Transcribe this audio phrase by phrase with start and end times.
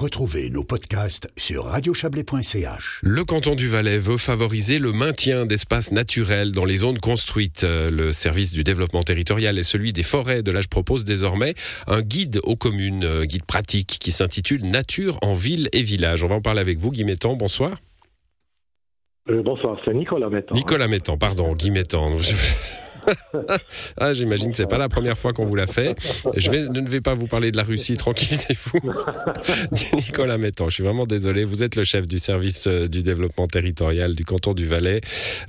[0.00, 3.00] Retrouvez nos podcasts sur radiochablais.ch.
[3.02, 7.66] Le canton du Valais veut favoriser le maintien d'espaces naturels dans les zones construites.
[7.68, 11.52] Le service du développement territorial et celui des forêts de l'âge propose désormais
[11.86, 16.24] un guide aux communes, un guide pratique qui s'intitule Nature en ville et village.
[16.24, 17.36] On va en parler avec vous, Guy Mettan.
[17.36, 17.76] Bonsoir.
[19.28, 20.54] Euh, bonsoir, c'est Nicolas Mettan.
[20.54, 22.16] Nicolas Mettan, pardon, Guy Mettan.
[23.98, 25.94] ah, j'imagine que c'est pas la première fois qu'on vous l'a fait.
[26.36, 28.92] Je, ne vais pas vous parler de la Russie, tranquillisez-vous.
[29.94, 31.44] Nicolas Mettan, je suis vraiment désolé.
[31.44, 35.00] Vous êtes le chef du service euh, du développement territorial du canton du Valais.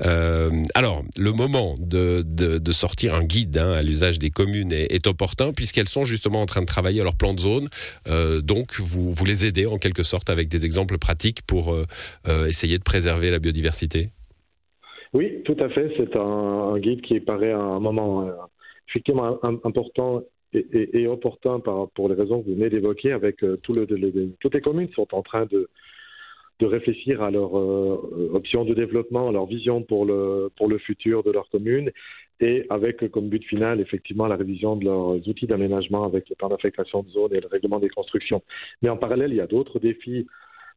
[0.05, 2.23] Euh, alors, le moment de,
[2.71, 6.61] sortir un guide hein, à l'usage des communes est, opportun puisqu'elles sont justement en train
[6.61, 7.67] de travailler à leur plan de zone.
[8.07, 11.75] Euh, donc, vous les aidez en quelque sorte avec des exemples pratiques pour
[12.47, 14.11] essayer de préserver la biodiversité?
[15.13, 15.93] Oui, tout à fait.
[15.97, 18.31] C'est un, guide qui paraît à un moment euh,
[18.88, 23.11] effectivement important et, opportun par, pour les raisons que vous venez d'évoquer.
[23.11, 25.70] Avec euh, le, toutes les communes sont en train de,
[26.59, 30.77] de réfléchir à leur euh, options de développement, à leur vision pour le, pour le
[30.77, 31.91] futur de leur commune,
[32.39, 36.49] et avec comme but final effectivement la révision de leurs outils d'aménagement avec le plan
[36.49, 38.41] d'affectation de zone et le règlement des constructions.
[38.82, 40.27] Mais en parallèle, il y a d'autres défis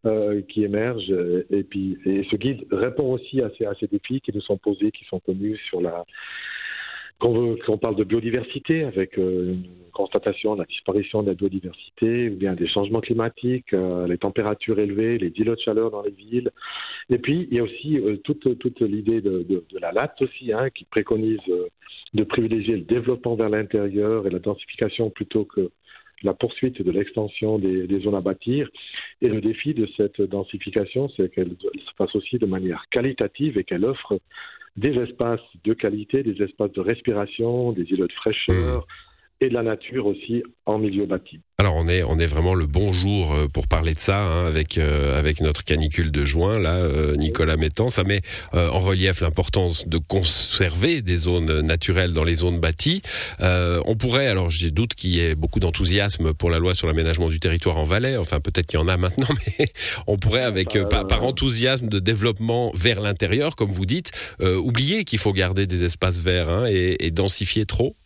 [0.06, 1.14] euh, qui émergent.
[1.50, 5.04] Et puis, et ce guide répond aussi à ces, défis qui nous sont posés, qui
[5.06, 6.04] sont connus sur la.
[7.18, 7.32] Quand
[7.68, 12.36] on parle de biodiversité, avec euh, une constatation de la disparition de la biodiversité, ou
[12.36, 16.50] bien des changements climatiques, euh, les températures élevées, les îlots de chaleur dans les villes.
[17.08, 20.84] Et puis, il y a aussi toute, toute l'idée de, la LAT aussi, hein, qui
[20.84, 21.40] préconise
[22.14, 25.70] de privilégier le développement vers l'intérieur et la densification plutôt que
[26.22, 28.68] la poursuite de l'extension des, zones à bâtir.
[29.20, 33.64] Et le défi de cette densification, c'est qu'elle se fasse aussi de manière qualitative et
[33.64, 34.18] qu'elle offre
[34.76, 38.86] des espaces de qualité, des espaces de respiration, des îlots de fraîcheur.
[39.44, 41.40] Et de la nature aussi en milieu bâti.
[41.58, 44.44] Alors on est on est vraiment le bon jour euh, pour parler de ça hein,
[44.44, 48.22] avec euh, avec notre canicule de juin là euh, Nicolas Mettan ça met
[48.52, 53.02] en relief l'importance de conserver des zones naturelles dans les zones bâties.
[53.40, 57.28] on pourrait alors j'ai doute qu'il y ait beaucoup d'enthousiasme pour la loi sur l'aménagement
[57.28, 59.28] du territoire en Valais enfin peut-être qu'il y en a maintenant
[59.58, 59.66] mais
[60.06, 64.10] on pourrait avec par, par, enthousiasme de développement vers l'intérieur comme vous dites
[64.40, 67.96] oublier qu'il faut garder des espaces verts hein, et, et densifier trop.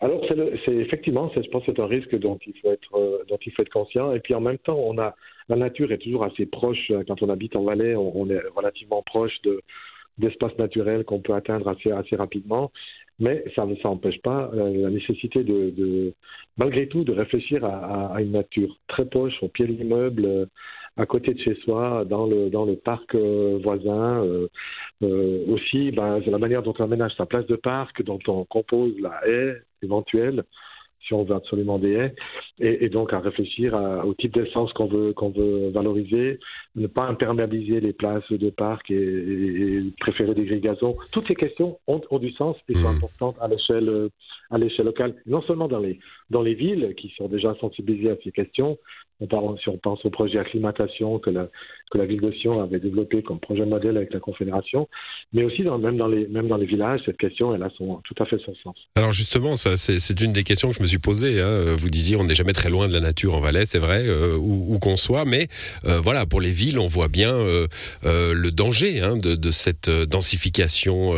[0.00, 3.52] Alors, c'est effectivement, je pense c'est un risque dont il faut être euh, dont il
[3.52, 4.12] faut être conscient.
[4.12, 5.14] Et puis en même temps, on a
[5.48, 6.90] la nature est toujours assez proche.
[6.90, 9.62] Euh, quand on habite en Valais, on, est relativement proche de
[10.18, 12.72] d'espaces naturels qu'on peut atteindre assez assez rapidement.
[13.20, 16.12] Mais ça ne s'empêche pas euh, la nécessité de, de,
[16.58, 20.48] malgré tout, de réfléchir à, à, une nature très proche, au pied de l'immeuble,
[20.98, 24.22] à côté de chez soi, dans le dans le parc voisin.
[25.00, 28.94] aussi, ben, c'est la manière dont on aménage sa place de parc, dont on compose
[29.00, 30.44] la haie, éventuelle
[31.06, 32.14] si on veut absolument des haies,
[32.58, 36.40] et, donc à réfléchir au type d'essence qu'on veut, qu'on veut valoriser,
[36.74, 40.94] ne pas imperméabiliser les places de parc et, préférer des grilles gazon.
[41.12, 42.96] Toutes ces questions ont, ont du sens et sont mmh.
[42.96, 44.10] importantes à l'échelle
[44.50, 45.98] à l'échelle locale, non seulement dans les,
[46.30, 48.78] dans les villes qui sont déjà sensibilisées à ces questions,
[49.20, 51.48] on si on pense au projet acclimatation que la,
[51.90, 54.88] que la ville de Sion avait développé comme projet modèle avec la Confédération,
[55.32, 58.26] mais aussi même, dans les, même dans les villages, cette question, elle a tout à
[58.26, 58.76] fait son sens.
[58.94, 61.42] Alors justement, ça, c'est, une des questions que je me suis posée.
[61.42, 61.74] Hein.
[61.76, 64.36] Vous disiez, on n'est jamais très loin de la nature en Valais, c'est vrai, euh,
[64.36, 65.48] où, qu'on soit, mais
[65.84, 67.66] euh, voilà, pour les villes, on voit bien euh,
[68.04, 71.14] le danger hein, de, cette densification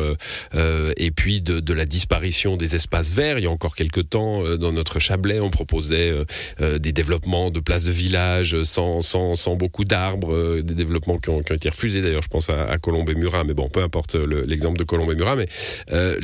[0.97, 3.39] et puis de, de, la disparition des espaces verts.
[3.39, 6.13] Il y a encore quelques temps, dans notre Chablais, on proposait
[6.61, 11.41] des développements de places de village sans, sans, sans beaucoup d'arbres des développements qui ont,
[11.41, 14.79] été refusés d'ailleurs, je pense à, à Colombe et Murat, mais bon, peu importe l'exemple
[14.79, 15.49] de Colombe et Murat, mais
[15.93, 16.17] euh,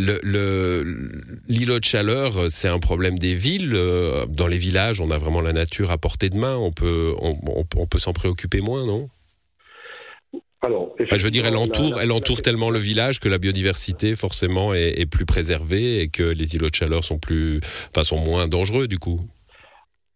[1.48, 3.72] l'îlot de chaleur, c'est un problème des villes.
[3.74, 7.14] Euh, dans les villages, on a vraiment la nature à portée de main, on peut,
[7.20, 9.08] on, peut s'en préoccuper moins, non?
[10.62, 14.72] Alors, je veux dire, elle entoure, elle entoure tellement le village que la biodiversité forcément
[14.72, 18.48] est, est, plus préservée et que les îlots de chaleur sont plus, enfin, sont moins
[18.48, 19.20] dangereux du coup.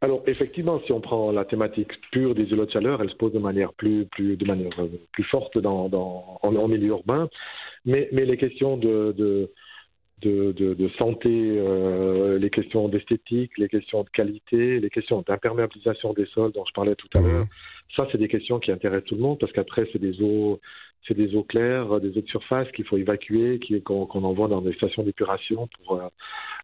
[0.01, 3.33] Alors effectivement, si on prend la thématique pure des îlots de chaleur, elle se pose
[3.33, 7.29] de manière plus, plus, de manière euh, plus forte dans, dans, en, milieu urbain,
[7.85, 9.51] mais, mais les questions de, de
[10.23, 16.27] de, de, santé, euh, les questions d'esthétique, les questions de qualité, les questions d'imperméabilisation des
[16.27, 17.47] sols dont je parlais tout à l'heure.
[17.97, 20.61] Ça, c'est des questions qui intéressent tout le monde parce qu'après, c'est des eaux,
[21.07, 24.73] c'est des eaux claires, des eaux de surface qu'il faut évacuer, qu'on envoie dans des
[24.73, 26.01] stations d'épuration pour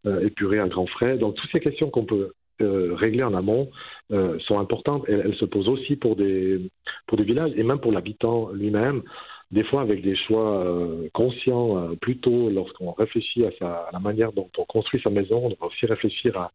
[0.06, 1.16] euh, épurer à grands frais.
[1.16, 3.70] Donc, toutes ces questions qu'on peut euh, réglées en amont
[4.12, 5.04] euh, sont importantes.
[5.08, 6.60] Elles, se posent aussi pour des,
[7.06, 9.02] pour des villages et même pour l'habitant lui-même.
[9.50, 14.48] Des fois, avec des choix euh, conscients, euh, plutôt lorsqu'on réfléchit à, la manière dont
[14.58, 16.52] on construit sa maison, on doit aussi réfléchir à,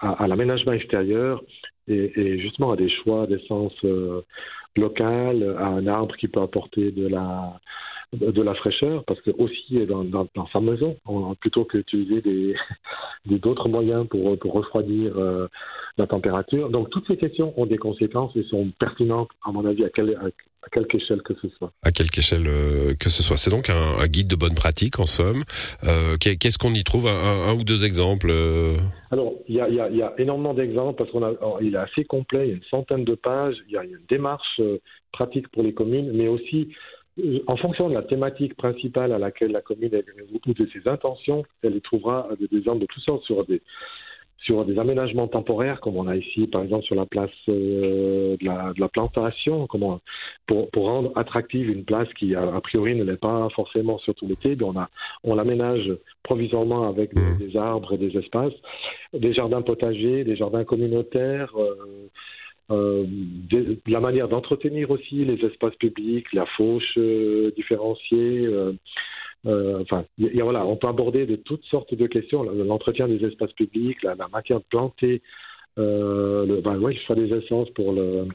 [0.00, 1.42] à, à l'aménagement extérieur
[1.88, 3.74] et, justement à des choix d'essence
[4.76, 7.60] locale, à un arbre qui peut apporter de la
[8.12, 10.96] de la fraîcheur, parce que aussi dans, dans, dans sa maison,
[11.40, 12.20] plutôt que d'utiliser
[13.26, 15.48] des d'autres moyens pour, pour refroidir euh,
[15.96, 16.70] la température.
[16.70, 20.14] Donc toutes ces questions ont des conséquences et sont pertinentes, à mon avis, à, quelle,
[20.16, 21.72] à, quelque échelle que ce soit.
[21.82, 23.36] À quelque échelle euh, que ce soit.
[23.36, 25.42] C'est donc un, guide de bonne pratique, en somme.
[25.84, 27.06] Euh, Qu'est-ce qu'on y trouve?
[27.06, 28.32] Un, un, ou deux exemples?
[29.10, 31.78] Alors, il y a, y, a, y a, énormément d'exemples parce qu'on a, il est
[31.78, 32.46] assez complet.
[32.46, 33.56] Il y a une centaine de pages.
[33.68, 34.60] Il y a une démarche
[35.12, 36.68] pratique pour les communes, mais aussi
[37.46, 40.04] en fonction de la thématique principale à laquelle la commune est
[40.46, 43.60] ou de ses intentions, elle trouvera des exemples de tout ça sur des,
[44.42, 48.44] sur des aménagements temporaires, comme on a ici, par exemple, sur la place euh, de,
[48.44, 50.00] la, de, la, plantation, comment,
[50.46, 54.26] pour, pour, rendre attractive une place qui, a, priori, ne l'est pas forcément sur tout
[54.26, 54.88] l'été, on, a,
[55.22, 55.92] on l'aménage
[56.22, 57.38] provisoirement avec des, mmh.
[57.38, 58.54] des, arbres et des espaces,
[59.12, 61.52] des jardins potagers, des jardins communautaires.
[61.56, 62.08] Euh,
[62.72, 68.48] euh, de, la manière d'entretenir aussi les espaces publics, la fauche euh, différenciée.
[69.46, 72.42] Euh, enfin, y voilà, on peut aborder de toutes sortes de questions.
[72.44, 75.20] L'entretien des espaces publics, la, la planter,
[75.78, 78.26] euh, le, ben, ouais, soit des essences pour le.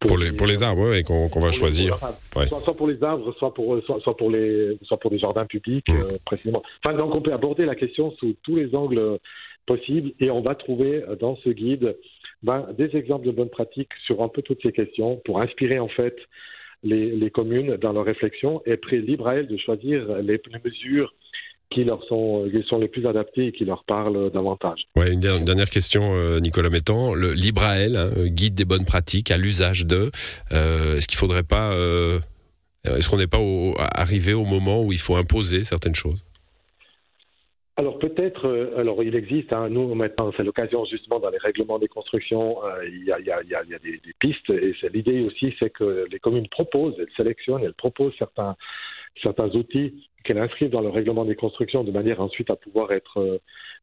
[0.00, 1.96] Pour, les, pour les arbres, oui, qu'on va choisir.
[1.96, 5.46] soit, soit, pour les arbres, soit pour, soit, soit pour, les, soit pour les jardins
[5.46, 6.18] publics, mmh.
[6.26, 6.60] précisément.
[6.84, 9.20] Enfin, donc on peut aborder la question sous tous les angles
[9.66, 11.96] possible et on va trouver euh, dans ce guide
[12.42, 15.88] ben, des exemples de bonnes pratiques sur un peu toutes ces questions pour inspirer en
[15.88, 16.16] fait
[16.82, 21.14] les, les communes dans leur réflexion et après libre à elles de choisir les, mesures
[21.72, 24.80] qui leur sont, qui sont les plus adaptées et qui leur parlent davantage.
[24.96, 27.14] Ouais, une, dernière question, euh, Nicolas Mettan.
[27.14, 30.10] Le libre à elle, hein, guide des bonnes pratiques à l'usage de.
[30.52, 32.20] Euh, est-ce qu'il faudrait pas, euh,
[32.84, 36.22] est-ce qu'on n'est pas au, arrivé au moment où il faut imposer certaines choses?
[37.82, 41.80] Alors peut-être, euh, alors il existe, hein, nous maintenant c'est l'occasion justement dans les règlements
[41.80, 46.06] des constructions, euh, il, y a, a, a, des, pistes et l'idée aussi c'est que
[46.08, 48.54] les communes proposent, elles sélectionnent, elles proposent certains,
[49.20, 53.18] certains outils qu'elles inscrivent dans le règlement des constructions de manière ensuite à pouvoir être,
[53.18, 53.38] euh,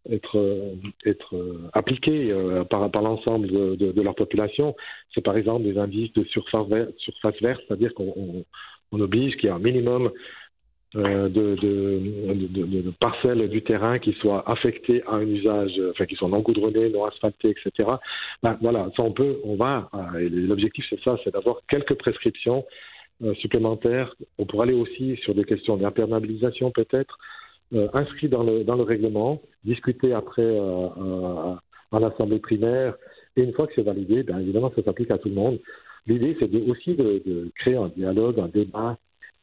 [0.09, 1.35] être, être
[1.73, 2.33] appliqués
[2.69, 4.73] par, l'ensemble de, leur population.
[5.13, 6.67] C'est par exemple des indices de surface,
[6.99, 8.45] surface verte, c'est-à-dire qu'on
[8.91, 10.11] on oblige qu'il y ait un minimum euh,
[10.93, 16.39] de, de, parcelles du terrain qui soient affectées à un usage, enfin qui sont non
[16.39, 17.89] goudronnées, non asphaltées, etc.
[18.41, 22.65] Ben, voilà, ça on peut, on va, euh, l'objectif c'est ça, c'est d'avoir quelques prescriptions
[23.23, 24.15] euh, supplémentaires.
[24.37, 27.19] On pourrait aller aussi sur des questions d'imperméabilisation peut-être,
[27.73, 31.55] euh, inscrites dans le, dans le règlement, discuter après euh,
[31.91, 32.95] en assemblée primaire,
[33.35, 35.59] et une fois que c'est validé, bien évidemment ça s'applique à tout le monde.
[36.07, 38.97] L'idée c'est aussi de créer un dialogue, un débat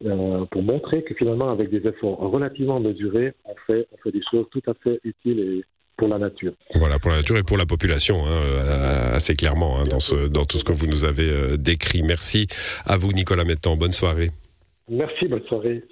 [0.05, 4.23] euh, pour montrer que finalement, avec des efforts relativement mesurés, on fait, on fait des
[4.31, 5.65] choses tout à fait utiles et
[5.97, 6.53] pour la nature.
[6.75, 10.29] Voilà, pour la nature et pour la population, hein, euh, assez clairement, hein, dans, ce,
[10.29, 12.03] dans tout ce que vous nous avez euh, décrit.
[12.03, 12.47] Merci
[12.85, 13.77] à vous, Nicolas Mettan.
[13.77, 14.31] Bonne soirée.
[14.89, 15.83] Merci, bonne soirée.